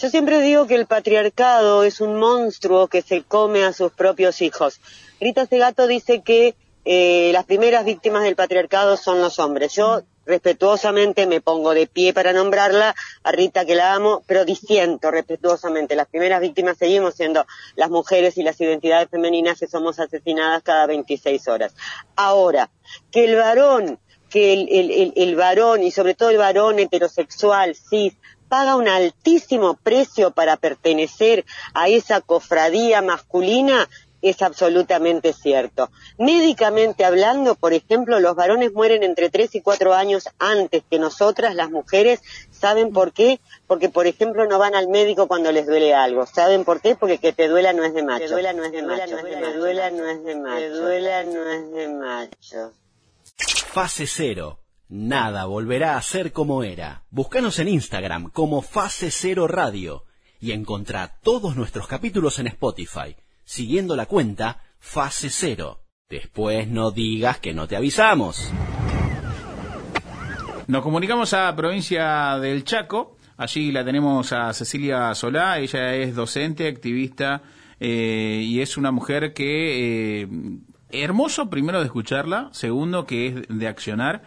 [0.00, 4.40] Yo siempre digo que el patriarcado es un monstruo que se come a sus propios
[4.40, 4.80] hijos.
[5.20, 6.54] Rita Segato dice que
[6.86, 9.74] eh, las primeras víctimas del patriarcado son los hombres.
[9.74, 15.10] Yo respetuosamente me pongo de pie para nombrarla, a Rita que la amo, pero disiento
[15.10, 15.96] respetuosamente.
[15.96, 17.44] Las primeras víctimas seguimos siendo
[17.76, 21.74] las mujeres y las identidades femeninas que somos asesinadas cada 26 horas.
[22.16, 22.70] Ahora,
[23.12, 23.98] que el varón,
[24.30, 28.14] que el, el varón y sobre todo el varón heterosexual, cis,
[28.50, 33.88] paga un altísimo precio para pertenecer a esa cofradía masculina
[34.22, 35.88] es absolutamente cierto.
[36.18, 41.54] Médicamente hablando, por ejemplo, los varones mueren entre 3 y 4 años antes que nosotras,
[41.54, 42.20] las mujeres.
[42.50, 43.40] ¿Saben por qué?
[43.66, 46.26] Porque, por ejemplo, no van al médico cuando les duele algo.
[46.26, 46.96] ¿Saben por qué?
[46.96, 48.26] Porque que te duela no es de macho.
[48.26, 49.16] Te duela no es de macho.
[49.16, 50.58] Te duela no es de macho.
[50.58, 52.72] Te duela no es de macho.
[53.72, 54.59] Fase cero
[54.92, 57.04] Nada volverá a ser como era.
[57.10, 60.02] Búscanos en Instagram como Fase Cero Radio
[60.40, 63.14] y encontrá todos nuestros capítulos en Spotify,
[63.44, 65.82] siguiendo la cuenta Fase Cero.
[66.08, 68.50] Después no digas que no te avisamos.
[70.66, 73.16] Nos comunicamos a provincia del Chaco.
[73.36, 75.60] Allí la tenemos a Cecilia Solá.
[75.60, 77.42] Ella es docente, activista
[77.78, 80.22] eh, y es una mujer que...
[80.22, 80.28] Eh,
[80.92, 84.22] hermoso primero de escucharla, segundo que es de accionar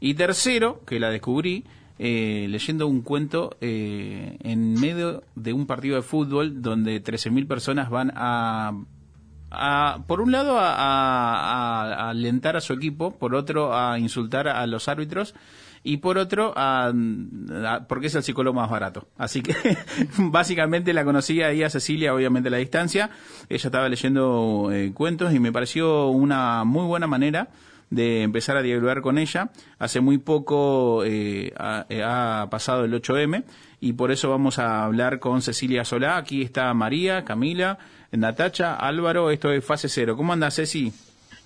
[0.00, 1.64] y tercero, que la descubrí
[1.98, 7.90] eh, leyendo un cuento eh, en medio de un partido de fútbol donde 13.000 personas
[7.90, 8.72] van a,
[9.50, 14.64] a, por un lado, a, a, alentar a su equipo, por otro, a insultar a
[14.68, 15.34] los árbitros
[15.82, 16.92] y por otro, a,
[17.88, 19.08] porque es el psicólogo más barato.
[19.16, 19.54] Así que
[20.18, 23.10] básicamente la conocí ahí a Cecilia, obviamente a la distancia.
[23.48, 27.48] Ella estaba leyendo eh, cuentos y me pareció una muy buena manera
[27.90, 29.50] de empezar a dialogar con ella.
[29.78, 31.52] Hace muy poco eh,
[31.88, 33.44] eh, ha, pasado el 8M
[33.80, 36.16] y por eso vamos a hablar con Cecilia Solá.
[36.16, 37.78] Aquí está María, Camila,
[38.10, 39.30] Natacha, Álvaro.
[39.30, 40.16] Esto es Fase Cero.
[40.16, 40.92] ¿Cómo andas, Ceci?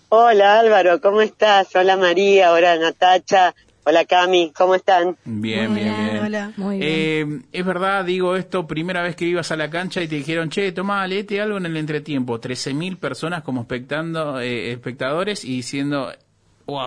[0.08, 1.74] Hola Álvaro, ¿cómo estás?
[1.74, 3.54] Hola María, hola Natacha.
[3.84, 5.16] Hola Cami, ¿cómo están?
[5.24, 6.24] Bien, bien, bien.
[6.24, 6.88] Hola, muy bien.
[6.88, 10.50] Eh, es verdad, digo esto, primera vez que ibas a la cancha y te dijeron,
[10.50, 12.40] che, toma, léete algo en el entretiempo.
[12.40, 16.12] 13.000 personas como espectando, espectadores y diciendo,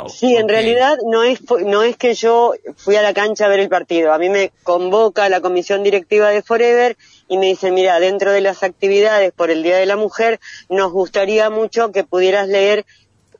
[0.10, 3.60] sí, en realidad no es, no es que yo fui a la cancha a ver
[3.60, 4.14] el partido.
[4.14, 6.98] A mí me convoca la comisión directiva de Forever
[7.28, 10.92] y me dicen, mira, dentro de las actividades por el Día de la Mujer, nos
[10.92, 12.86] gustaría mucho que pudieras leer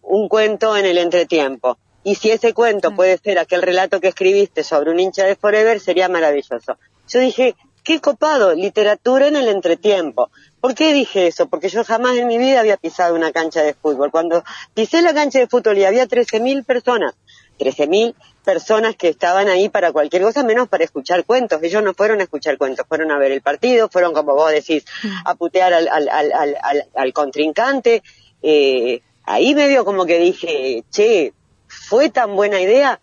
[0.02, 1.78] un cuento en el entretiempo.
[2.04, 5.80] Y si ese cuento puede ser aquel relato que escribiste sobre un hincha de Forever,
[5.80, 6.78] sería maravilloso.
[7.08, 10.30] Yo dije, qué copado, literatura en el entretiempo.
[10.66, 11.46] ¿Por qué dije eso?
[11.48, 14.10] Porque yo jamás en mi vida había pisado una cancha de fútbol.
[14.10, 14.44] Cuando
[14.74, 17.14] pisé la cancha de fútbol y había 13.000 personas,
[17.60, 21.62] 13.000 personas que estaban ahí para cualquier cosa menos para escuchar cuentos.
[21.62, 24.86] Ellos no fueron a escuchar cuentos, fueron a ver el partido, fueron, como vos decís,
[25.24, 28.02] a putear al, al, al, al contrincante.
[28.42, 31.34] Eh, ahí medio como que dije, che,
[31.68, 33.00] ¿fue tan buena idea?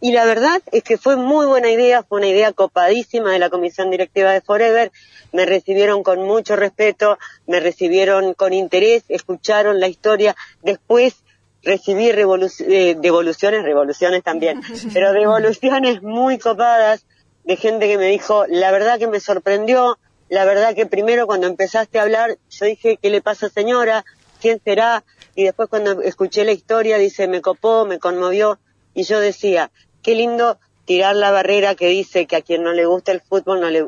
[0.00, 3.50] Y la verdad es que fue muy buena idea, fue una idea copadísima de la
[3.50, 4.92] comisión directiva de Forever.
[5.32, 10.36] Me recibieron con mucho respeto, me recibieron con interés, escucharon la historia.
[10.62, 11.16] Después
[11.62, 14.62] recibí eh, devoluciones, revoluciones también,
[14.94, 17.04] pero devoluciones muy copadas
[17.44, 19.98] de gente que me dijo, la verdad que me sorprendió,
[20.28, 24.04] la verdad que primero cuando empezaste a hablar, yo dije, ¿qué le pasa señora?
[24.40, 25.04] ¿Quién será?
[25.34, 28.58] Y después cuando escuché la historia, dice, me copó, me conmovió.
[28.92, 29.70] Y yo decía,
[30.08, 33.60] qué lindo tirar la barrera que dice que a quien no le gusta el fútbol
[33.60, 33.84] no le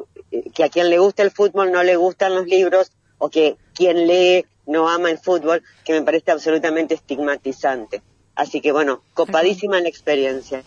[0.55, 4.07] que a quien le gusta el fútbol no le gustan los libros o que quien
[4.07, 8.03] lee no ama el fútbol, que me parece absolutamente estigmatizante.
[8.35, 10.63] Así que bueno, copadísima la experiencia.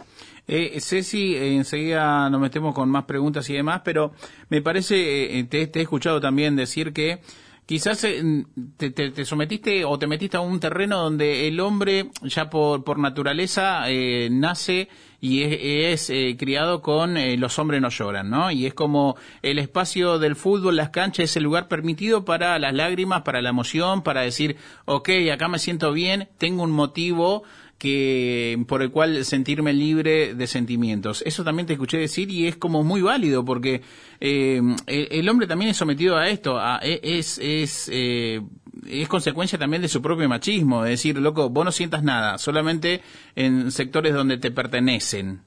[0.47, 4.11] Eh, Ceci, enseguida nos metemos con más preguntas y demás, pero
[4.49, 7.21] me parece, eh, te, te, he escuchado también decir que
[7.65, 8.45] quizás eh,
[8.77, 13.89] te, sometiste o te metiste a un terreno donde el hombre ya por, por naturaleza
[13.89, 14.89] eh, nace
[15.23, 18.51] y es, eh, criado con los hombres no lloran, ¿no?
[18.51, 22.73] Y es como el espacio del fútbol, las canchas, es el lugar permitido para las
[22.73, 27.43] lágrimas, para la emoción, para decir, ok, acá me siento bien, tengo un motivo
[27.77, 31.23] que por el cual sentirme libre de sentimientos.
[31.25, 33.81] Eso también te escuché decir y es como muy válido porque
[34.19, 38.41] eh, el, hombre también es sometido a esto, e, es es eh,
[38.87, 43.01] es consecuencia también de su propio machismo, de decir, loco, vos no sientas nada, solamente
[43.35, 45.43] en sectores donde te pertenecen.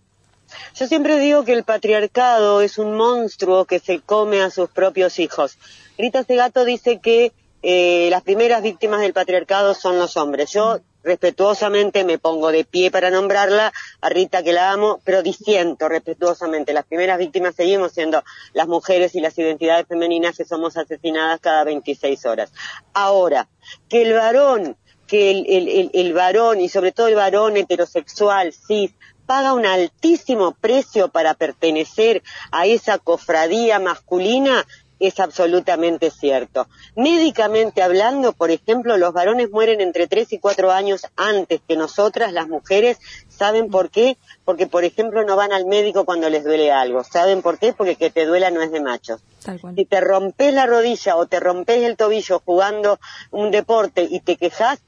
[0.74, 5.18] Yo siempre digo que el patriarcado es un monstruo que se come a sus propios
[5.18, 5.58] hijos.
[5.98, 10.52] Rita Segato dice que eh, las primeras víctimas del patriarcado son los hombres.
[10.52, 15.88] Yo respetuosamente me pongo de pie para nombrarla, a Rita que la amo, pero disiento
[15.88, 16.74] respetuosamente.
[16.74, 18.22] Las primeras víctimas seguimos siendo
[18.52, 22.52] las mujeres y las identidades femeninas que somos asesinadas cada 26 horas.
[22.92, 23.48] Ahora,
[23.88, 24.76] que el varón,
[25.06, 28.92] que el, el, el, varón y sobre todo el varón heterosexual, cis,
[29.26, 34.66] paga un altísimo precio para pertenecer a esa cofradía masculina,
[34.98, 36.68] es absolutamente cierto.
[36.94, 42.32] Médicamente hablando, por ejemplo, los varones mueren entre 3 y 4 años antes que nosotras,
[42.32, 42.98] las mujeres.
[43.28, 44.16] ¿Saben por qué?
[44.44, 47.04] Porque, por ejemplo, no van al médico cuando les duele algo.
[47.04, 47.72] ¿Saben por qué?
[47.72, 49.20] Porque que te duela no es de machos.
[49.76, 52.98] Si te rompes la rodilla o te rompes el tobillo jugando
[53.30, 54.80] un deporte y te quejas,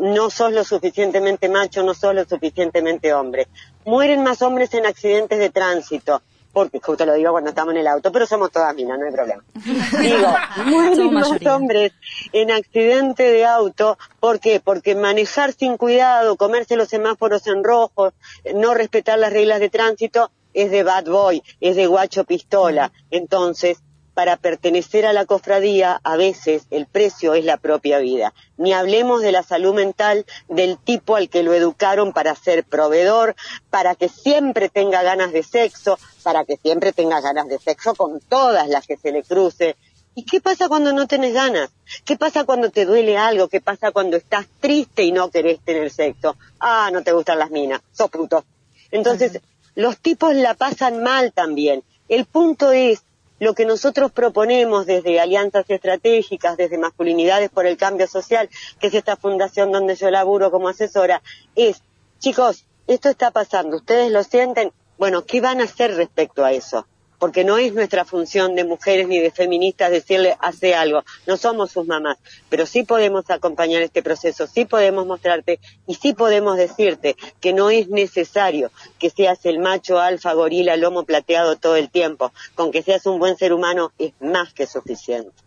[0.00, 3.46] no sos lo suficientemente macho, no sos lo suficientemente hombre.
[3.84, 6.22] Mueren más hombres en accidentes de tránsito
[6.56, 9.12] porque justo lo digo cuando estamos en el auto, pero somos todas minas, no hay
[9.12, 9.44] problema.
[10.00, 11.92] Digo, mueren más hombres
[12.32, 14.58] en accidente de auto, ¿por qué?
[14.58, 18.14] Porque manejar sin cuidado, comerse los semáforos en rojo,
[18.54, 22.90] no respetar las reglas de tránsito, es de bad boy, es de guacho pistola.
[23.10, 23.82] Entonces,
[24.16, 28.32] para pertenecer a la cofradía, a veces el precio es la propia vida.
[28.56, 33.36] Ni hablemos de la salud mental del tipo al que lo educaron para ser proveedor,
[33.68, 38.18] para que siempre tenga ganas de sexo, para que siempre tenga ganas de sexo con
[38.20, 39.76] todas las que se le cruce.
[40.14, 41.68] ¿Y qué pasa cuando no tenés ganas?
[42.06, 43.48] ¿Qué pasa cuando te duele algo?
[43.48, 46.38] ¿Qué pasa cuando estás triste y no querés tener sexo?
[46.58, 48.46] Ah, no te gustan las minas, sos puto.
[48.90, 49.42] Entonces,
[49.74, 51.84] los tipos la pasan mal también.
[52.08, 53.02] El punto es
[53.38, 58.48] lo que nosotros proponemos desde alianzas estratégicas, desde masculinidades por el cambio social,
[58.80, 61.22] que es esta fundación donde yo laburo como asesora,
[61.54, 61.82] es,
[62.18, 66.86] chicos, esto está pasando, ustedes lo sienten, bueno, ¿qué van a hacer respecto a eso?
[67.26, 71.72] Porque no es nuestra función de mujeres ni de feministas decirle hace algo, no somos
[71.72, 72.18] sus mamás,
[72.48, 75.58] pero sí podemos acompañar este proceso, sí podemos mostrarte
[75.88, 78.70] y sí podemos decirte que no es necesario
[79.00, 83.18] que seas el macho alfa gorila lomo plateado todo el tiempo, con que seas un
[83.18, 85.45] buen ser humano es más que suficiente.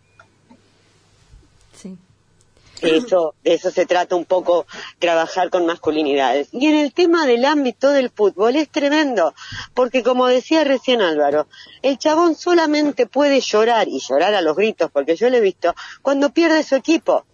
[2.80, 4.66] Eso, de eso se trata un poco,
[4.98, 6.48] trabajar con masculinidades.
[6.52, 9.34] Y en el tema del ámbito del fútbol es tremendo,
[9.74, 11.46] porque como decía recién Álvaro,
[11.82, 15.74] el chabón solamente puede llorar, y llorar a los gritos, porque yo lo he visto,
[16.02, 17.24] cuando pierde su equipo.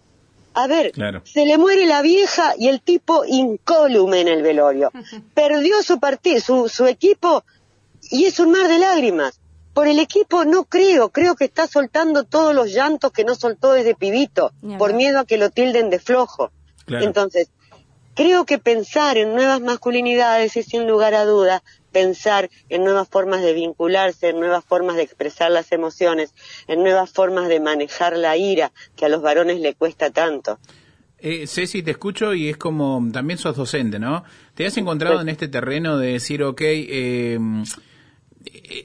[0.53, 0.91] A ver,
[1.23, 4.91] se le muere la vieja y el tipo incólume en el velorio.
[5.35, 7.43] Perdió su partido, su, su equipo,
[8.09, 9.39] y es un mar de lágrimas.
[9.77, 13.73] Por el equipo no creo, creo que está soltando todos los llantos que no soltó
[13.73, 16.51] desde pibito, por miedo a que lo tilden de flojo.
[16.87, 17.51] Entonces,
[18.15, 23.43] creo que pensar en nuevas masculinidades es sin lugar a duda pensar en nuevas formas
[23.43, 26.33] de vincularse, en nuevas formas de expresar las emociones,
[26.67, 30.57] en nuevas formas de manejar la ira que a los varones le cuesta tanto.
[31.19, 34.23] Eh, Ceci, te escucho y es como, también sos docente, ¿no?
[34.55, 37.39] ¿Te has encontrado en este terreno de decir, ok, eh,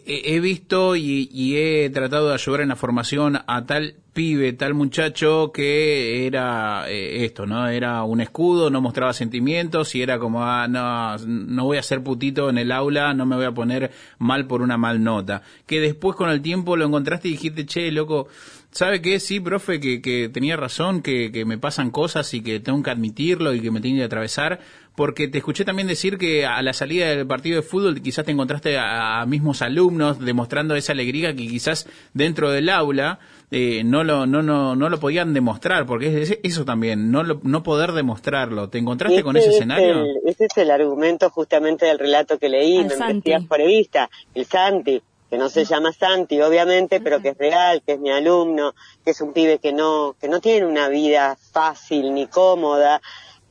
[0.07, 5.53] he visto y, he tratado de ayudar en la formación a tal pibe, tal muchacho
[5.53, 7.67] que era eh, esto, ¿no?
[7.69, 12.03] Era un escudo, no mostraba sentimientos y era como, ah, no, no voy a ser
[12.03, 15.43] putito en el aula, no me voy a poner mal por una mal nota.
[15.67, 18.29] Que después con el tiempo lo encontraste y dijiste, che, loco,
[18.73, 19.21] ¿Sabe qué?
[19.21, 22.91] Sí, profe, que, que tenía razón, que, que, me pasan cosas y que tengo que
[22.91, 24.61] admitirlo y que me tiene que atravesar,
[24.97, 28.33] porque te escuché también decir que a la salida del partido de fútbol quizás te
[28.33, 33.19] encontraste a, mismos alumnos demostrando esa alegría que quizás dentro del aula
[33.51, 37.63] eh, no, lo, no, no, no lo podían demostrar, porque es eso también, no, no
[37.63, 38.71] poder demostrarlo.
[38.71, 40.07] ¿Te encontraste con ese escenario?
[40.25, 45.03] ese es el argumento justamente del relato que leí, me investías por vista, el Santi
[45.33, 49.13] que no se llama Santi, obviamente, pero que es real, que es mi alumno, que
[49.13, 53.01] es un pibe que no, que no tiene una vida fácil ni cómoda,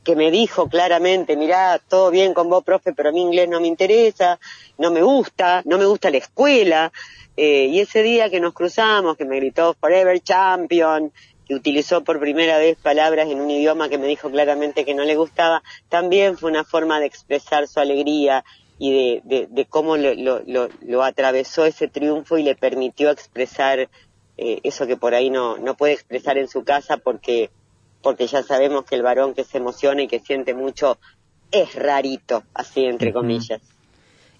[0.04, 3.60] que me dijo claramente, mirá, todo bien con vos, profe, pero a mí inglés no
[3.60, 4.38] me interesa,
[4.78, 6.92] no me gusta, no me gusta la escuela.
[7.36, 11.10] Eh, y ese día que nos cruzamos, que me gritó Forever Champion,
[11.48, 15.02] que utilizó por primera vez palabras en un idioma que me dijo claramente que no
[15.02, 18.44] le gustaba, también fue una forma de expresar su alegría
[18.84, 23.88] y de, de, cómo lo, lo, lo, atravesó ese triunfo y le permitió expresar
[24.36, 27.50] eh, eso que por ahí no, no puede expresar en su casa porque,
[28.02, 30.98] porque ya sabemos que el varón que se emociona y que siente mucho
[31.52, 33.60] es rarito, así entre comillas.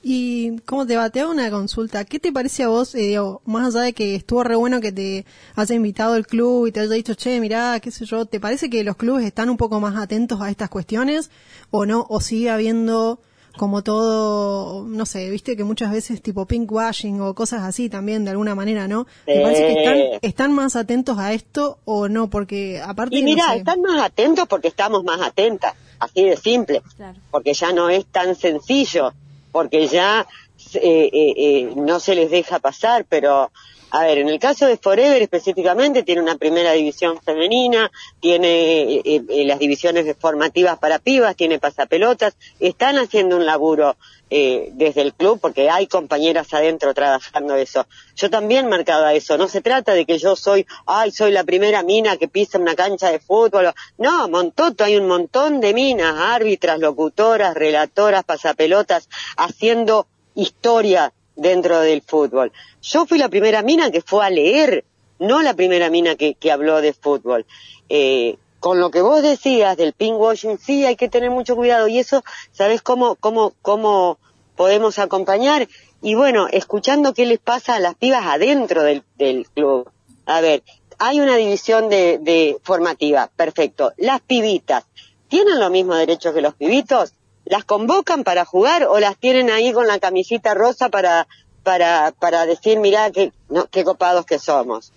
[0.02, 2.04] Y cómo te va, te hago una consulta.
[2.04, 5.24] ¿Qué te parece a vos, eh, más allá de que estuvo re bueno que te
[5.54, 8.68] haya invitado el club y te haya dicho, che, mirá, qué sé yo, ¿te parece
[8.68, 11.30] que los clubes están un poco más atentos a estas cuestiones
[11.70, 12.06] o no?
[12.08, 13.20] ¿O sigue habiendo
[13.56, 18.30] como todo, no sé, viste que muchas veces tipo pinkwashing o cosas así también de
[18.30, 19.06] alguna manera, ¿no?
[19.26, 23.16] Me parece que están, están más atentos a esto o no, porque aparte...
[23.16, 25.74] Y mira, están más atentos porque estamos más atentas.
[25.98, 26.82] así de simple,
[27.30, 29.12] porque ya no es tan sencillo,
[29.52, 30.26] porque ya
[30.74, 33.50] eh, eh, eh, no se les deja pasar, pero
[33.94, 39.58] a ver, en el caso de Forever específicamente tiene una primera división femenina, tiene las
[39.58, 43.96] divisiones formativas para pibas, tiene pasapelotas, están haciendo un laburo
[44.30, 47.86] desde el club porque hay compañeras adentro trabajando eso.
[48.16, 51.82] Yo también marcaba eso, no se trata de que yo soy, ay, soy la primera
[51.82, 53.74] mina que pisa una cancha de fútbol.
[53.98, 62.02] No, Montoto, hay un montón de minas, árbitras, locutoras, relatoras, pasapelotas, haciendo historia dentro del
[62.02, 62.52] fútbol.
[62.82, 64.84] Yo fui la primera mina que fue a leer,
[65.18, 67.46] no la primera mina que, que habló de fútbol.
[67.88, 71.88] Eh, con lo que vos decías del washing, sí, hay que tener mucho cuidado.
[71.88, 72.22] Y eso,
[72.52, 74.18] ¿sabés cómo, cómo, cómo
[74.56, 75.68] podemos acompañar?
[76.00, 79.90] Y bueno, escuchando qué les pasa a las pibas adentro del, del club.
[80.26, 80.62] A ver,
[80.98, 83.92] hay una división de, de formativa, perfecto.
[83.96, 84.84] Las pibitas,
[85.26, 87.14] ¿tienen los mismos derechos que los pibitos?
[87.44, 91.26] Las convocan para jugar o las tienen ahí con la camisita rosa para,
[91.62, 94.92] para, para decir, mirá, qué, no, qué copados que somos.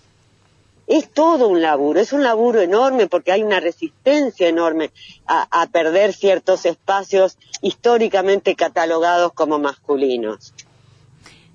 [0.87, 4.91] Es todo un laburo, es un laburo enorme porque hay una resistencia enorme
[5.25, 10.53] a, a perder ciertos espacios históricamente catalogados como masculinos.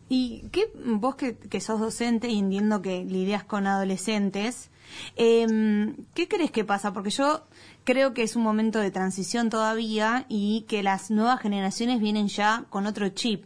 [0.08, 4.68] ¿Y qué, vos que, que sos docente y entiendo que lidias con adolescentes,
[5.16, 6.92] eh, ¿qué crees que pasa?
[6.92, 7.46] Porque yo
[7.84, 12.64] creo que es un momento de transición todavía y que las nuevas generaciones vienen ya
[12.70, 13.44] con otro chip.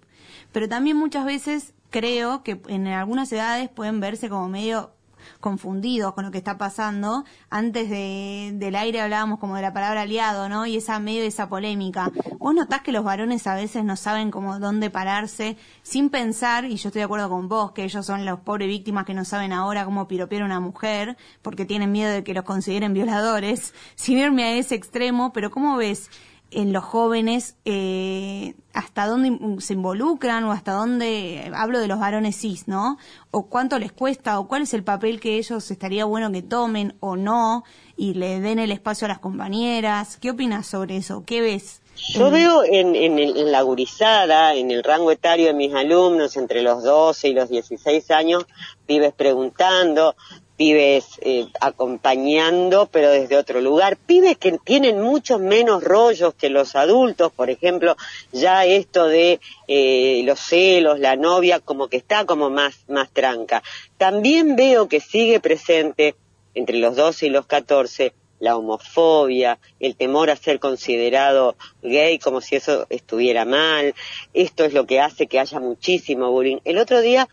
[0.53, 4.94] Pero también muchas veces creo que en algunas edades pueden verse como medio
[5.41, 7.25] confundidos con lo que está pasando.
[7.51, 10.67] Antes de, del aire hablábamos como de la palabra aliado, ¿no?
[10.67, 12.11] Y esa medio esa polémica.
[12.39, 16.77] Vos notás que los varones a veces no saben cómo dónde pararse sin pensar, y
[16.77, 19.53] yo estoy de acuerdo con vos, que ellos son los pobres víctimas que no saben
[19.53, 24.19] ahora cómo piropear a una mujer, porque tienen miedo de que los consideren violadores, sin
[24.19, 26.11] irme a ese extremo, pero ¿cómo ves
[26.55, 32.37] en los jóvenes eh, hasta dónde se involucran o hasta dónde, hablo de los varones
[32.37, 32.99] cis, ¿no?
[33.31, 36.97] O cuánto les cuesta o cuál es el papel que ellos estaría bueno que tomen
[37.01, 37.65] o no
[37.97, 40.17] y le den el espacio a las compañeras.
[40.17, 41.25] ¿Qué opinas sobre eso?
[41.27, 41.81] ¿Qué ves?
[41.97, 46.63] Yo veo en, en, en, la gurizada, en el rango etario de mis alumnos, entre
[46.63, 48.47] los 12 y los 16 años,
[48.87, 50.17] vives preguntando,
[50.57, 56.77] pibes eh, acompañando, pero desde otro lugar, pibes que tienen muchos menos rollos que los
[56.77, 57.97] adultos, por ejemplo,
[58.33, 63.63] ya esto de eh, los celos, la novia, como que está como más, más tranca.
[63.99, 66.15] También veo que sigue presente
[66.55, 72.41] entre los 12 y los 14 la homofobia, el temor a ser considerado gay como
[72.41, 73.95] si eso estuviera mal.
[74.35, 76.59] Esto es lo que hace que haya muchísimo bullying.
[76.65, 77.29] El otro día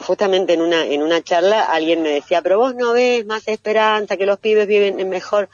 [0.00, 4.16] justamente en una, en una charla alguien me decía, pero vos no ves más esperanza,
[4.16, 5.48] que los pibes viven mejor.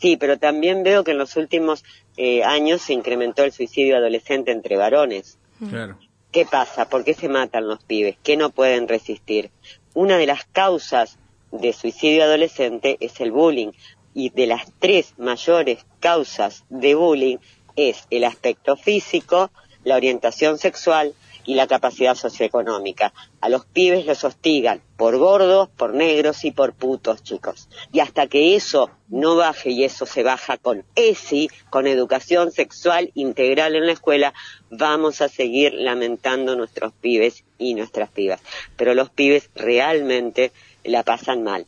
[0.00, 1.84] Sí, pero también veo que en los últimos
[2.16, 5.38] eh, años se incrementó el suicidio adolescente entre varones.
[5.68, 5.98] Claro.
[6.32, 6.88] ¿Qué pasa?
[6.88, 8.16] ¿Por qué se matan los pibes?
[8.22, 9.50] ¿Qué no pueden resistir?
[9.94, 11.18] Una de las causas
[11.50, 13.72] de suicidio adolescente es el bullying.
[14.12, 17.36] Y de las tres mayores causas de bullying
[17.76, 19.50] es el aspecto físico,
[19.84, 21.14] la orientación sexual
[21.46, 23.12] y la capacidad socioeconómica.
[23.40, 27.68] A los pibes los hostigan por gordos, por negros y por putos, chicos.
[27.92, 33.12] Y hasta que eso no baje, y eso se baja con ESI, con educación sexual
[33.14, 34.34] integral en la escuela,
[34.70, 38.40] vamos a seguir lamentando nuestros pibes y nuestras pibas.
[38.76, 40.52] Pero los pibes realmente
[40.84, 41.66] la pasan mal.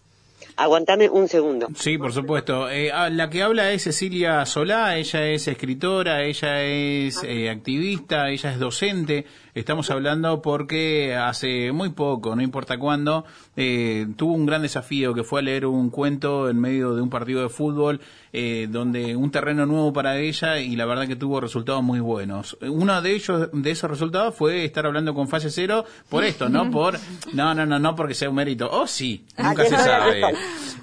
[0.58, 1.68] Aguantame un segundo.
[1.76, 2.68] Sí, por supuesto.
[2.68, 8.28] Eh, ah, la que habla es Cecilia Solá, ella es escritora, ella es eh, activista,
[8.28, 9.24] ella es docente.
[9.58, 13.24] Estamos hablando porque hace muy poco, no importa cuándo,
[13.56, 17.10] eh, tuvo un gran desafío que fue a leer un cuento en medio de un
[17.10, 18.00] partido de fútbol,
[18.32, 22.56] eh, donde un terreno nuevo para ella y la verdad que tuvo resultados muy buenos.
[22.60, 26.70] Uno de ellos, de esos resultados fue estar hablando con fase cero por esto, no
[26.70, 26.96] por,
[27.32, 28.68] no, no, no, no porque sea un mérito.
[28.70, 30.22] Oh, sí, nunca se sabe.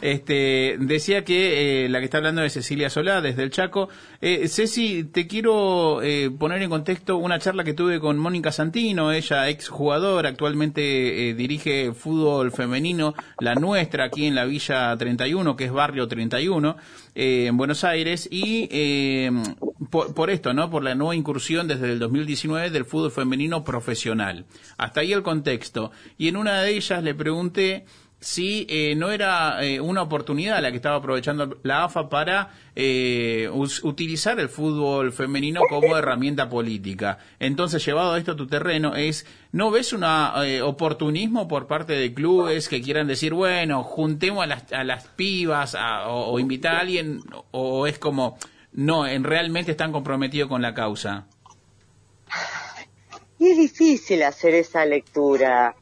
[0.02, 3.88] Este, decía que eh, la que está hablando es Cecilia Solá, desde el Chaco.
[4.20, 6.02] Eh, Ceci, te quiero
[6.38, 12.52] poner en contexto una charla que tuve con Mónica Ella ex jugadora, actualmente dirige fútbol
[12.52, 16.78] femenino, la nuestra, aquí en la Villa 31, que es Barrio 31,
[17.16, 19.28] en Buenos Aires, y
[19.90, 20.70] por, por, esto, ¿no?
[20.70, 24.46] Por la nueva incursión desde el 2019 del fútbol femenino profesional.
[24.78, 25.92] Hasta ahí el contexto.
[26.18, 27.86] Y en una de ellas le pregunté
[28.26, 33.48] si eh, no era eh, una oportunidad la que estaba aprovechando la AFA para eh,
[33.84, 37.20] utilizar el fútbol femenino como herramienta política.
[37.40, 42.16] Entonces, llevado a esto a tu terreno, es ¿no ves un oportunismo por parte de
[42.16, 45.78] clubes que quieran decir, bueno, juntemos a las, a las pibas
[46.08, 48.40] o, invitar a alguien, o es como
[48.74, 51.28] no, en realmente están comprometidos con la causa?
[53.40, 55.76] Es difícil hacer esa lectura,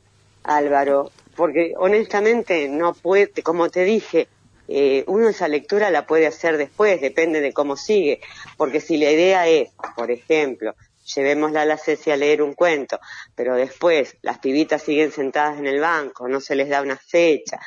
[0.44, 4.28] Álvaro, porque honestamente no puede, como te dije,
[4.68, 8.22] eh, uno esa lectura la puede hacer después, depende de cómo sigue,
[8.58, 13.00] porque si la idea es, por ejemplo, llevémosla a la Ceci a leer un cuento,
[13.36, 17.60] pero después las pibitas siguen sentadas en el banco, no se les da una fecha,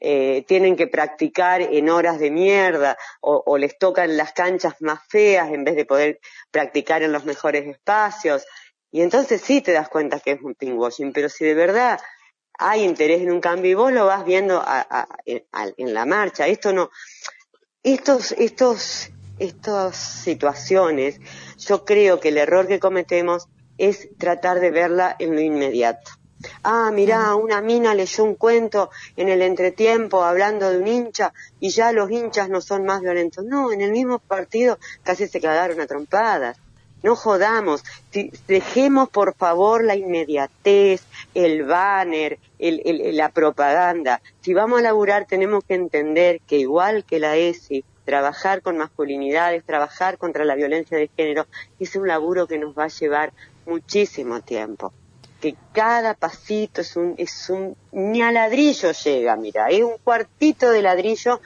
[0.00, 5.52] eh, tienen que practicar en horas de mierda o, les tocan las canchas más feas
[5.52, 6.20] en vez de poder
[6.50, 8.46] practicar en los mejores espacios.
[8.90, 12.00] Y entonces sí te das cuenta que es un pinkwashing, pero si de verdad
[12.58, 16.46] hay interés en un cambio y vos lo vas viendo a, a, en la marcha,
[16.46, 16.90] esto no,
[17.82, 21.20] estos, estos, estas situaciones,
[21.58, 23.48] yo creo que el error que cometemos
[23.78, 26.10] es tratar de verla en lo inmediato.
[26.62, 31.70] Ah, mirá, una mina leyó un cuento en el entretiempo hablando de un hincha y
[31.70, 33.44] ya los hinchas no son más violentos.
[33.44, 36.58] No, en el mismo partido casi se quedaron a trompadas.
[37.02, 37.84] No jodamos,
[38.48, 41.02] dejemos por favor la inmediatez,
[41.34, 44.20] el banner, el, el, la propaganda.
[44.40, 49.64] Si vamos a laburar tenemos que entender que igual que la ESI, trabajar con masculinidades,
[49.64, 51.46] trabajar contra la violencia de género,
[51.78, 53.34] es un laburo que nos va a llevar
[53.66, 54.94] muchísimo tiempo.
[55.42, 60.70] Que cada pasito es un, es un, ni a ladrillo llega, mira, es un cuartito
[60.70, 61.40] de ladrillo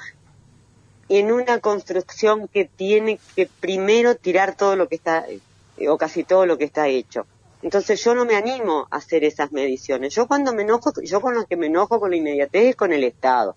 [1.08, 5.26] en una construcción que tiene que primero tirar todo lo que está,
[5.88, 7.26] o casi todo lo que está hecho.
[7.62, 10.14] Entonces yo no me animo a hacer esas mediciones.
[10.14, 12.92] Yo cuando me enojo, yo con lo que me enojo con la inmediatez es con
[12.92, 13.54] el Estado.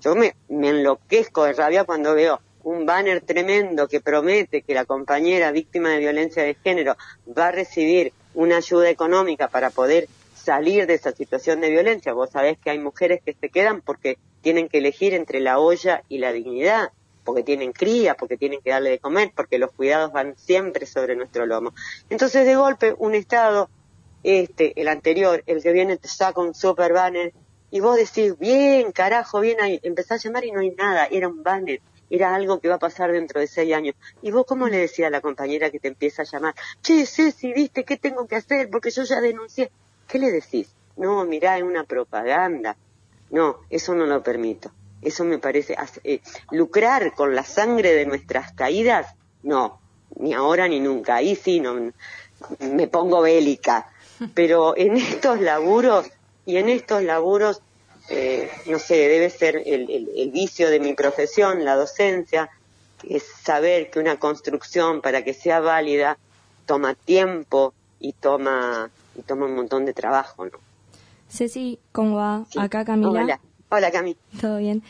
[0.00, 5.52] Yo me enloquezco de rabia cuando veo un banner tremendo que promete que la compañera
[5.52, 6.96] víctima de violencia de género
[7.26, 10.08] va a recibir una ayuda económica para poder
[10.44, 12.12] salir de esa situación de violencia.
[12.12, 16.02] Vos sabés que hay mujeres que se quedan porque tienen que elegir entre la olla
[16.08, 16.90] y la dignidad,
[17.24, 21.16] porque tienen cría, porque tienen que darle de comer, porque los cuidados van siempre sobre
[21.16, 21.72] nuestro lomo.
[22.10, 23.70] Entonces, de golpe, un Estado,
[24.22, 27.32] este, el anterior, el que viene, te saca un super banner
[27.70, 31.28] y vos decís, bien, carajo, bien ahí, empezás a llamar y no hay nada, era
[31.28, 33.96] un banner, era algo que va a pasar dentro de seis años.
[34.22, 36.54] ¿Y vos cómo le decías a la compañera que te empieza a llamar?
[36.82, 38.70] Che, Ceci, ¿viste qué tengo que hacer?
[38.70, 39.70] Porque yo ya denuncié.
[40.06, 40.68] ¿Qué le decís?
[40.96, 42.76] No, mirá, es una propaganda.
[43.30, 44.70] No, eso no lo permito.
[45.02, 49.80] Eso me parece, eh, lucrar con la sangre de nuestras caídas, no,
[50.16, 51.16] ni ahora ni nunca.
[51.16, 51.92] Ahí sí, no,
[52.60, 53.90] me pongo bélica.
[54.34, 56.10] Pero en estos laburos,
[56.46, 57.60] y en estos laburos,
[58.08, 62.50] eh, no sé, debe ser el, el, el vicio de mi profesión, la docencia,
[63.08, 66.18] es saber que una construcción para que sea válida
[66.66, 70.58] toma tiempo y toma y toma un montón de trabajo, ¿no?
[71.28, 72.44] Ceci, ¿cómo va?
[72.50, 72.58] Sí.
[72.58, 73.22] Acá Camila.
[73.22, 73.40] Hola,
[73.70, 74.16] hola Cami.
[74.40, 74.82] Todo bien.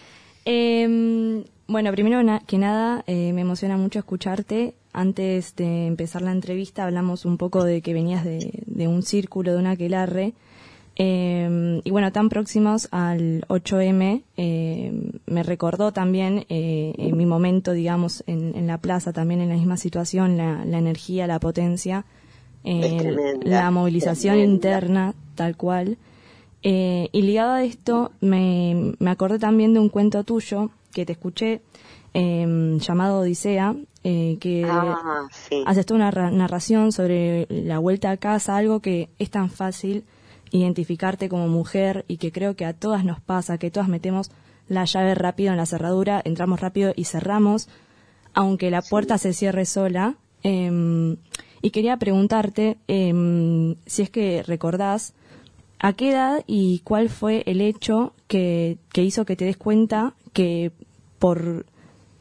[0.45, 4.75] Eh, bueno, primero na que nada, eh, me emociona mucho escucharte.
[4.93, 9.53] Antes de empezar la entrevista hablamos un poco de que venías de, de un círculo,
[9.53, 10.35] de un aquelarre.
[10.97, 14.93] Eh, y bueno, tan próximos al 8M, eh,
[15.27, 19.57] me recordó también eh, en mi momento, digamos, en, en, la plaza, también en la
[19.57, 22.05] misma situación, la, la energía, la potencia,
[22.65, 25.99] la movilización interna, tal cual.
[26.63, 31.13] Eh, y ligado a esto, me, me, acordé también de un cuento tuyo que te
[31.13, 31.61] escuché
[32.15, 33.75] eh, llamado Odisea,
[34.05, 35.63] eh, que ah, sí.
[35.67, 40.05] haces toda una narración sobre la vuelta a casa, algo que es tan fácil
[40.53, 44.31] identificarte como mujer y que creo que a todas nos pasa, que todas metemos
[44.69, 47.69] la llave rápido en la cerradura, entramos rápido y cerramos,
[48.33, 49.25] aunque la puerta sí.
[49.29, 50.15] se cierre sola.
[51.65, 55.15] Y quería preguntarte eh, si es que recordás
[55.79, 60.13] a qué edad y cuál fue el hecho que, que hizo que te des cuenta
[60.35, 60.73] que
[61.19, 61.65] por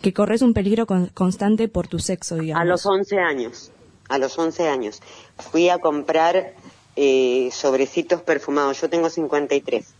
[0.01, 2.61] que corres un peligro con, constante por tu sexo, digamos.
[2.61, 3.71] A los 11 años,
[4.07, 5.01] a los 11 años.
[5.37, 6.53] Fui a comprar
[6.95, 8.79] eh, sobrecitos perfumados.
[8.79, 9.93] Yo tengo 53.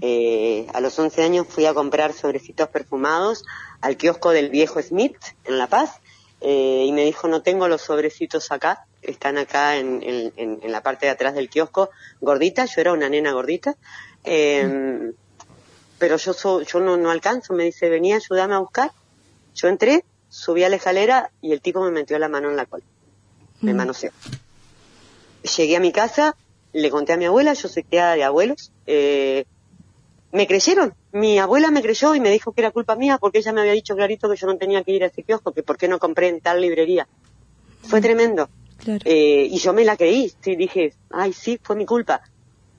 [0.00, 3.44] Eh, a los 11 años fui a comprar sobrecitos perfumados
[3.82, 6.00] al kiosco del viejo Smith en La Paz
[6.40, 10.82] eh, y me dijo no tengo los sobrecitos acá, están acá en, en, en, la
[10.82, 11.90] parte de atrás del kiosco,
[12.20, 13.76] gordita, yo era una nena gordita,
[14.24, 15.12] eh,
[15.98, 18.92] pero yo so, yo no, no alcanzo, me dice venía, ayúdame a buscar.
[19.54, 22.66] Yo entré, subí a la escalera y el tipo me metió la mano en la
[22.66, 22.84] cola,
[23.60, 23.76] me mm.
[23.76, 24.10] manoseó.
[25.56, 26.36] Llegué a mi casa,
[26.72, 29.46] le conté a mi abuela, yo soy criada de abuelos, eh,
[30.32, 30.94] me creyeron.
[31.12, 33.72] Mi abuela me creyó y me dijo que era culpa mía porque ella me había
[33.72, 35.98] dicho clarito que yo no tenía que ir a ese kiosco, que por qué no
[35.98, 37.08] compré en tal librería.
[37.82, 38.50] Fue tremendo.
[38.86, 39.00] Claro.
[39.04, 42.22] Eh, y yo me la creí, sí, dije, ay, sí, fue mi culpa.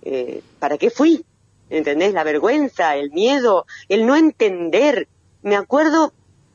[0.02, 1.24] Eh, ¿Para qué fui?
[1.70, 2.14] ¿Entendés?
[2.14, 5.08] La vergüenza, el miedo, el no entender.
[5.44, 6.14] Me acuerdo,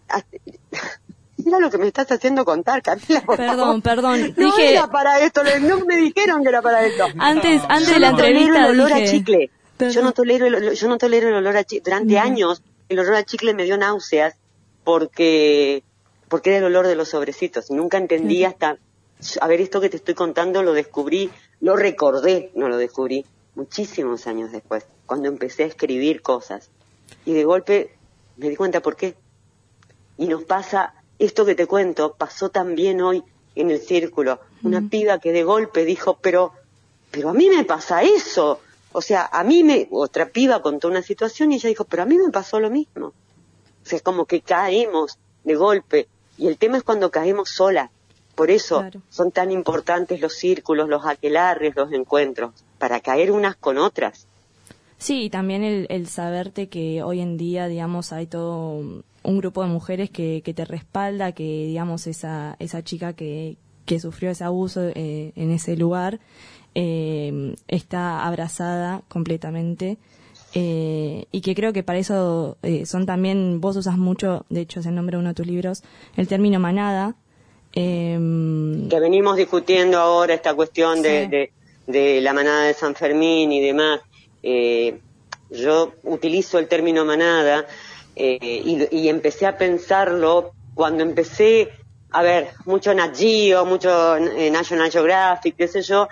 [1.45, 3.23] mira lo que me estás haciendo contar, Camila.
[3.37, 4.35] Perdón, perdón.
[4.37, 7.05] No dije, era para esto, no me dijeron que era para esto.
[7.19, 9.51] antes, antes Yo de la no tolero entrevista el olor dije, a chicle.
[9.91, 11.83] Yo no tolero el, olor- yo no tolero el olor a chicle.
[11.85, 14.35] Durante años el olor a chicle me dio náuseas
[14.85, 15.83] porque
[16.29, 17.71] porque era el olor de los sobrecitos.
[17.71, 18.79] Y nunca entendí hasta
[19.41, 21.31] a ver esto que te estoy contando lo descubrí,
[21.61, 26.71] lo recordé, no lo descubrí muchísimos años después, cuando empecé a escribir cosas.
[27.25, 27.97] Y de golpe
[28.37, 29.15] me di cuenta por qué.
[30.19, 33.23] Y nos pasa esto que te cuento, pasó también hoy
[33.55, 34.41] en el círculo.
[34.63, 36.53] Una piba que de golpe dijo, pero
[37.13, 38.61] pero a mí me pasa eso.
[38.91, 42.07] O sea, a mí me, otra piba contó una situación y ella dijo, pero a
[42.07, 43.09] mí me pasó lo mismo.
[43.09, 46.09] O sea, es como que caemos de golpe.
[46.39, 47.91] Y el tema es cuando caemos solas.
[48.43, 49.01] Por eso Claro.
[49.09, 54.27] son tan importantes los círculos, los aquelarres, los encuentros, para caer unas con otras.
[54.99, 58.83] Sí, y también el, el saberte que hoy en día, digamos, hay todo
[59.23, 64.01] un grupo de mujeres que, que te respalda, que, digamos, esa, esa chica que, que
[64.01, 66.19] sufrió ese abuso eh, en ese lugar
[66.75, 69.99] eh, está abrazada completamente.
[70.55, 74.87] eh, y que creo que para eso son también, vos usas mucho, de hecho es
[74.87, 75.85] el nombre de uno de tus libros,
[76.17, 77.15] el término manada.
[77.75, 78.19] Eh,
[78.91, 81.31] que venimos discutiendo ahora esta cuestión de, Sí.
[81.31, 81.53] de,
[81.87, 84.01] de la manada de San Fermín y demás.
[84.43, 84.99] Eh,
[85.51, 87.67] yo utilizo el término manada
[88.17, 91.71] eh, y, y empecé a pensarlo cuando empecé
[92.11, 96.09] a ver mucho Nat Geo, mucho eh, National Geographic, qué sé yo,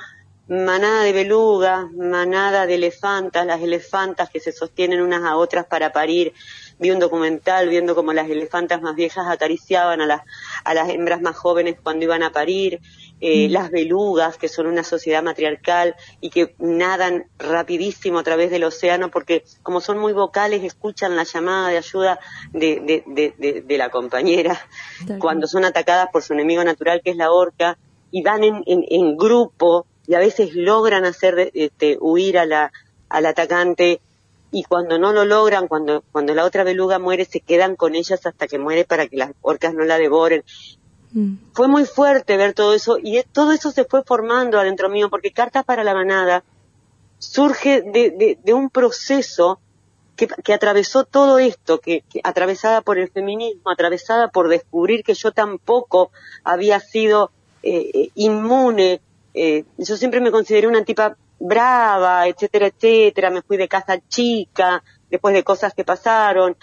[0.49, 5.93] manada de belugas, manada de elefantas, las elefantas que se sostienen unas a otras para
[5.93, 6.33] parir.
[6.81, 10.23] Vi un documental viendo cómo las elefantas más viejas acariciaban a las,
[10.65, 12.81] a las hembras más jóvenes cuando iban a parir,
[13.21, 18.65] eh, las belugas, que son una sociedad matriarcal y que nadan rapidísimo a través del
[18.65, 22.19] océano porque como son muy vocales escuchan la llamada de ayuda
[22.53, 24.59] de, de, de, la compañera
[25.19, 27.77] cuando son atacadas por su enemigo natural que es la orca
[28.11, 32.73] y van en, en, en grupo y a veces logran hacer este, huir a la,
[33.11, 34.01] al atacante
[34.53, 38.25] y cuando no lo logran, cuando, cuando la otra beluga muere, se quedan con ellas
[38.27, 40.43] hasta que muere para que las orcas no la devoren.
[41.13, 45.09] mm, Fue muy fuerte ver todo eso y todo eso se fue formando adentro mío
[45.09, 46.43] porque Cartas para la Manada
[47.19, 49.61] surge de, de, de un proceso
[50.17, 55.15] que, que atravesó todo esto, que, que atravesada por el feminismo, atravesada por descubrir que
[55.15, 56.11] yo tampoco
[56.45, 57.31] había sido
[57.63, 59.01] eh, eh, inmune.
[59.35, 63.31] eh, yo siempre me consideré una tipa brava, etcétera, etcétera.
[63.31, 66.57] Me fui de casa chica, después de cosas que pasaron.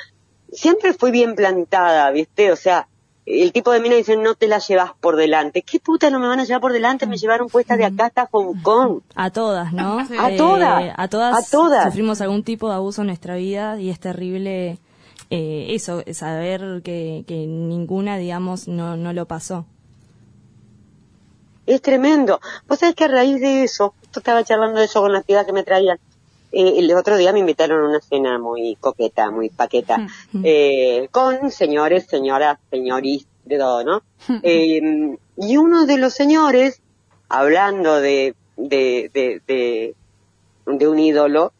[0.51, 2.51] Siempre fui bien plantada, ¿viste?
[2.51, 2.87] O sea,
[3.25, 5.61] el tipo de mina dice, no te la llevas por delante.
[5.61, 7.05] ¿Qué puta no me van a llevar por delante?
[7.07, 9.01] Me llevaron puesta de acá hasta Hong Kong.
[9.15, 10.05] A todas, ¿no?
[10.07, 10.15] Sí.
[10.17, 11.35] A todas, A todas.
[11.35, 11.83] a todas.
[11.85, 14.79] Sufrimos algún tipo de abuso en nuestra vida y es terrible
[15.29, 19.65] eh, eso, saber que, que ninguna, digamos, no, no lo pasó.
[21.65, 22.39] Es tremendo.
[22.69, 25.53] Vos sabés que a raíz de eso, estaba charlando de eso con las pibas que
[25.53, 25.99] me traían.
[26.51, 30.07] Eh, el otro día me invitaron a una cena muy coqueta, muy paqueta,
[30.43, 34.01] eh, con señores, señoras, señorís, de todo, ¿no?
[34.43, 36.81] Eh, y uno de los señores,
[37.29, 39.95] hablando de, de, de, de,
[40.65, 41.53] de un ídolo,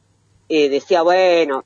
[0.50, 1.66] eh, decía, bueno,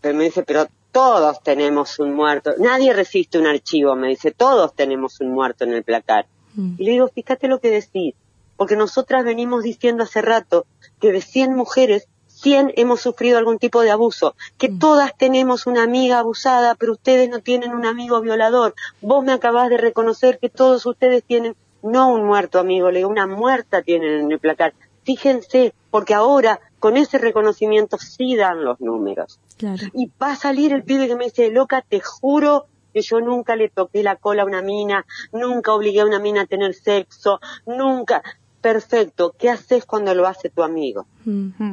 [0.00, 2.54] pero me dice, pero todos tenemos un muerto.
[2.58, 6.26] Nadie resiste un archivo, me dice, todos tenemos un muerto en el placar.
[6.54, 6.74] Mm.
[6.78, 8.14] Y le digo, fíjate lo que decís,
[8.56, 10.66] porque nosotras venimos diciendo hace rato
[11.00, 15.82] que de 100 mujeres, 100 hemos sufrido algún tipo de abuso, que todas tenemos una
[15.82, 18.74] amiga abusada, pero ustedes no tienen un amigo violador.
[19.00, 23.10] Vos me acabás de reconocer que todos ustedes tienen, no un muerto amigo, le digo,
[23.10, 24.74] una muerta tienen en el placar.
[25.04, 29.38] Fíjense, porque ahora con ese reconocimiento sí dan los números.
[29.56, 29.86] Claro.
[29.94, 33.56] Y va a salir el pibe que me dice, loca, te juro que yo nunca
[33.56, 37.40] le toqué la cola a una mina, nunca obligué a una mina a tener sexo,
[37.66, 38.22] nunca.
[38.60, 41.06] Perfecto, ¿qué haces cuando lo hace tu amigo?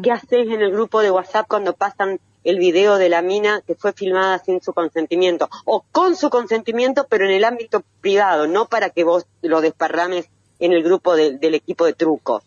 [0.02, 3.76] ¿Qué haces en el grupo de WhatsApp cuando pasan el video de la mina que
[3.76, 5.50] fue filmada sin su consentimiento?
[5.65, 10.30] O con su consentimiento, pero en el ámbito privado, no para que vos lo desparrames
[10.60, 12.43] en el grupo de- del equipo de truco.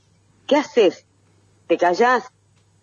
[0.46, 1.04] ¿Qué haces?
[1.66, 2.24] ¿Te callás?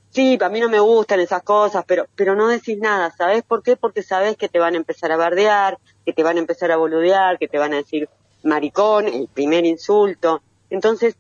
[0.10, 3.12] Sí, para mí no me gustan esas cosas, pero, pero no decís nada.
[3.18, 3.76] ¿Sabés por qué?
[3.78, 6.78] Porque sabés que te van a empezar a bardear, que te van a empezar a
[6.78, 8.10] boludear, que te van a decir
[8.44, 10.42] maricón, el primer insulto.
[10.70, 11.16] Entonces,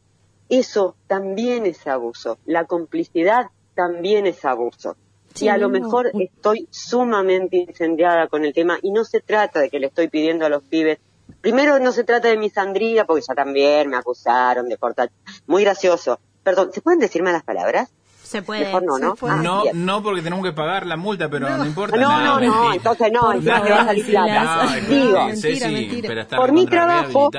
[0.60, 2.38] eso también es abuso.
[2.46, 4.96] La complicidad también es abuso.
[5.34, 5.80] Sí, y a lo no.
[5.80, 10.08] mejor estoy sumamente incendiada con el tema y no se trata de que le estoy
[10.08, 11.00] pidiendo a los pibes.
[11.42, 15.12] Primero no se trata de misandría porque ya también me acusaron de cortar.
[15.48, 16.20] Muy gracioso.
[16.44, 17.92] Perdón, ¿se pueden decir malas palabras?
[18.34, 19.16] Se puede, Mejor no, se ¿no?
[19.16, 19.34] puede.
[19.36, 21.96] Ah, No, no porque tenemos que pagar la multa, pero no, importa.
[21.98, 24.66] No, nada, no, no, entonces no, Por entonces me va a salir plata.
[24.66, 26.08] No, Digo, no, mentira, Ceci, mentira.
[26.08, 27.30] pero está por mi trabajo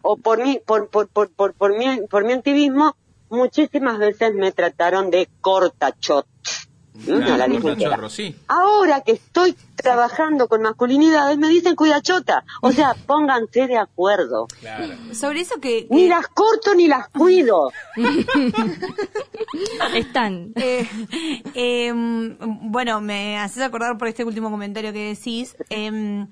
[0.00, 2.96] o por mi por por por por, por mi por mi activismo
[3.28, 6.26] muchísimas veces me trataron de cortachot
[7.06, 7.96] No la dije Claro, entera.
[7.96, 8.36] chorro, sí.
[8.48, 14.86] ahora que estoy trabajando con masculinidades me dicen cuidachota o sea pónganse de acuerdo Claro.
[15.12, 15.86] Sobre eso que...
[15.86, 17.70] que- ni las corto ni las cuido
[19.94, 20.52] Están.
[20.62, 20.86] Eh,
[21.54, 22.36] em,
[22.70, 25.56] bueno, me haces acordar por este último comentario que decís.
[25.70, 26.26] em,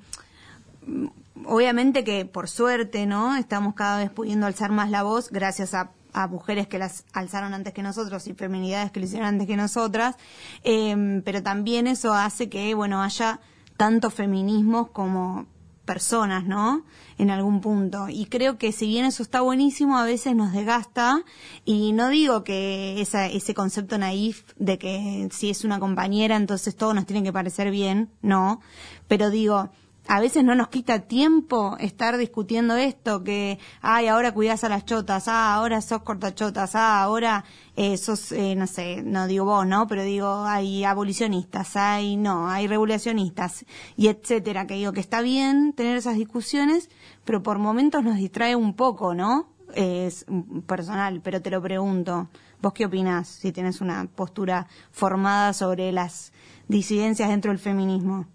[1.46, 3.36] obviamente que por suerte, ¿no?
[3.36, 7.54] Estamos cada vez pudiendo alzar más la voz gracias a, a mujeres que las alzaron
[7.54, 10.16] antes que nosotros y feminidades que lo hicieron antes que nosotras.
[10.62, 13.40] Em, pero también eso hace que, bueno, haya
[13.76, 15.46] tantos feminismos como
[15.88, 16.84] personas, ¿no?
[17.16, 18.10] En algún punto.
[18.10, 21.22] Y creo que si bien eso está buenísimo, a veces nos desgasta.
[21.64, 26.76] Y no digo que esa, ese concepto naif de que si es una compañera, entonces
[26.76, 28.60] todo nos tiene que parecer bien, no.
[29.08, 29.70] Pero digo,
[30.08, 34.86] a veces no nos quita tiempo estar discutiendo esto, que, ay, ahora cuidás a las
[34.86, 37.44] chotas, ah, ahora sos cortachotas, ah, ahora
[37.76, 39.86] eh, sos, eh, no sé, no digo vos, ¿no?
[39.86, 43.66] Pero digo, hay abolicionistas, hay, no, hay regulacionistas,
[43.96, 46.88] y etcétera, que digo que está bien tener esas discusiones,
[47.24, 49.50] pero por momentos nos distrae un poco, ¿no?
[49.74, 50.24] Es
[50.66, 52.30] personal, pero te lo pregunto.
[52.62, 56.32] ¿Vos qué opinás si tienes una postura formada sobre las
[56.66, 58.26] disidencias dentro del feminismo?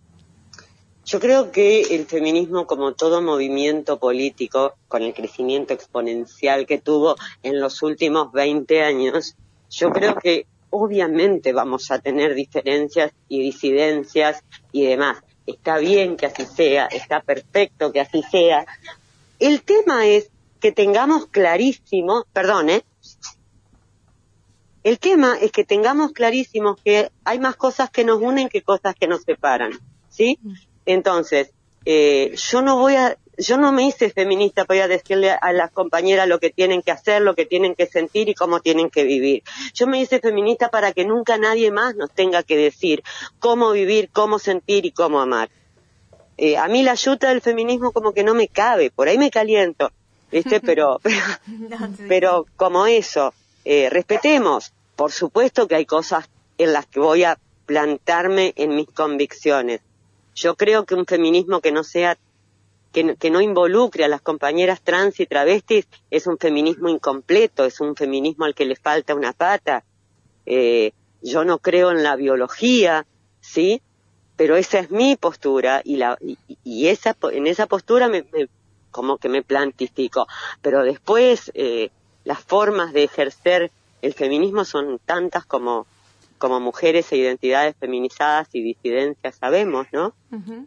[1.06, 7.16] Yo creo que el feminismo, como todo movimiento político, con el crecimiento exponencial que tuvo
[7.44, 9.36] en los últimos 20 años,
[9.70, 15.22] yo creo que obviamente vamos a tener diferencias y disidencias y demás.
[15.46, 18.66] Está bien que así sea, está perfecto que así sea.
[19.40, 20.30] El tema es
[20.62, 22.84] que tengamos clarísimo, perdón, ¿eh?
[24.84, 28.96] El tema es que tengamos clarísimo que hay más cosas que nos unen que cosas
[28.96, 29.74] que nos separan,
[30.10, 30.40] ¿sí?
[30.86, 31.52] Entonces,
[31.86, 35.52] eh, yo no voy a, yo no me hice feminista para ir a decirle a
[35.54, 38.90] las compañeras lo que tienen que hacer, lo que tienen que sentir y cómo tienen
[38.90, 39.44] que vivir.
[39.74, 43.04] Yo me hice feminista para que nunca nadie más nos tenga que decir
[43.40, 45.50] cómo vivir, cómo sentir y cómo amar.
[46.38, 49.32] Eh, a mí la ayuda del feminismo como que no me cabe, por ahí me
[49.32, 49.92] caliento,
[50.32, 50.60] ¿viste?
[50.62, 51.26] Pero, pero,
[52.08, 53.34] pero como eso,
[53.66, 54.74] eh, respetemos.
[54.96, 59.82] Por supuesto que hay cosas en las que voy a plantarme en mis convicciones.
[60.36, 62.18] Yo creo que un feminismo que no sea,
[62.92, 67.80] que, que no involucre a las compañeras trans y travestis es un feminismo incompleto, es
[67.82, 69.84] un feminismo al que le falta una pata.
[70.46, 70.92] Eh,
[71.22, 73.06] yo no creo en la biología,
[73.42, 73.82] ¿sí?
[74.36, 78.50] Pero esa es mi postura y la, y, y esa, en esa postura me, me-
[78.92, 80.28] como que me plantifico.
[80.62, 81.90] Pero después, eh,
[82.26, 85.88] las formas de ejercer el feminismo son tantas como,
[86.44, 90.14] como mujeres e identidades feminizadas y disidencias sabemos, ¿no?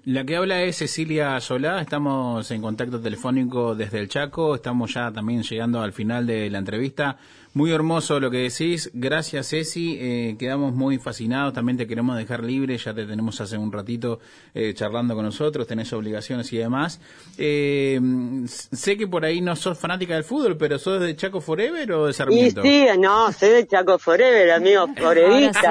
[0.07, 5.13] La que habla es Cecilia Solá, estamos en contacto telefónico desde el Chaco, estamos ya
[5.13, 7.19] también llegando al final de la entrevista.
[7.53, 12.45] Muy hermoso lo que decís, gracias Ceci, eh, quedamos muy fascinados, también te queremos dejar
[12.45, 14.21] libre, ya te tenemos hace un ratito
[14.55, 17.01] eh, charlando con nosotros, tenés obligaciones y demás.
[17.39, 17.99] Eh,
[18.47, 22.05] sé que por ahí no sos fanática del fútbol, pero sos de Chaco Forever o
[22.05, 22.63] de Y Sarmiento?
[22.63, 25.66] sí, no, soy de Chaco Forever, amigo, forevista.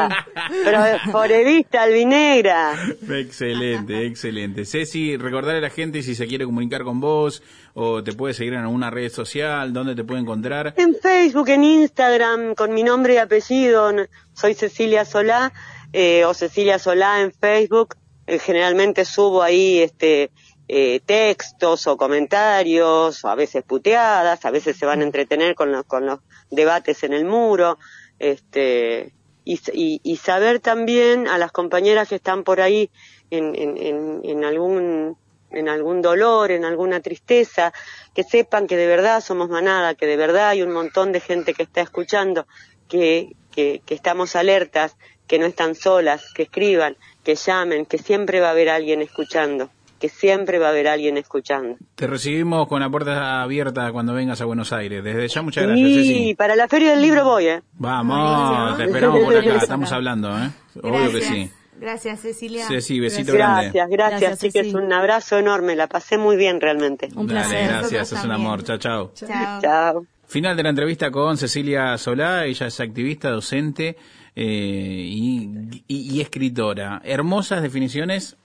[0.64, 0.80] Pero
[1.12, 2.74] forevista, albinegra.
[3.10, 4.66] Excelente, excelente.
[4.66, 8.54] Ceci, recordarle a la gente si se quiere comunicar con vos o te puede seguir
[8.54, 10.74] en alguna red social, dónde te puede encontrar.
[10.78, 13.92] En Facebook, en Instagram, con mi nombre y apellido,
[14.34, 15.52] soy Cecilia Solá,
[15.92, 17.96] eh, o Cecilia Solá en Facebook.
[18.28, 20.32] Eh, generalmente subo ahí este
[20.68, 25.72] eh, textos o comentarios, o a veces puteadas, a veces se van a entretener con
[25.72, 27.78] los, con los debates en el muro.
[28.18, 29.14] Este,
[29.46, 32.90] y, y, y saber también a las compañeras que están por ahí
[33.30, 35.18] en algún
[35.56, 37.74] en algún dolor, en alguna tristeza,
[38.14, 41.54] que sepan que de verdad somos manada, que de verdad hay un montón de gente
[41.54, 42.46] que está escuchando,
[42.88, 44.96] que, que, que estamos alertas,
[45.28, 49.70] que no están solas, que escriban, que llamen, que siempre va a haber alguien escuchando,
[50.06, 51.78] que siempre va a haber alguien escuchando.
[51.96, 55.04] Te recibimos con la puerta abierta cuando vengas a Buenos Aires.
[55.04, 56.36] Desde ya, muchas gracias, Y Ceci.
[56.36, 57.62] para la feria del libro voy, ¿eh?
[57.74, 60.50] Vamos, te esperamos por acá, estamos hablando, ¿eh?
[60.84, 61.50] Obvio que sí.
[61.80, 62.68] Gracias, Cecilia.
[62.68, 63.64] Ceci, besito grande.
[63.72, 64.76] Gracias, gracias, Gracias, chicas, Ceci.
[64.78, 67.10] un abrazo enorme, la pasé muy bien realmente.
[67.16, 67.68] Un Dale, placer.
[67.68, 68.64] gracias, es un amor.
[68.64, 69.12] Chao, chao.
[69.14, 69.62] Chao.
[69.62, 70.06] Chao.
[70.28, 73.98] Final de la entrevista con Cecilia Solá, ella es activista, docente
[74.36, 75.50] eh, y,
[75.88, 77.02] y- y escritora.
[77.04, 78.38] Hermosas definiciones.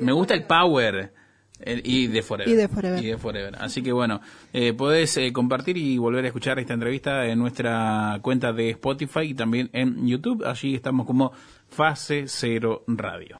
[0.00, 1.12] Me gusta el power.
[1.58, 2.52] El- y de Forever.
[2.52, 3.02] Y de Forever.
[3.02, 3.56] Y de Forever.
[3.58, 4.20] Así que bueno,
[4.52, 9.20] eh, podés eh, compartir y volver a escuchar esta entrevista en nuestra cuenta de Spotify
[9.20, 10.44] y también en YouTube.
[10.46, 11.32] Allí estamos como
[11.68, 13.34] Fase Cero Radio.